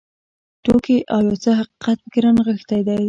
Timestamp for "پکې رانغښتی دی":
2.03-2.97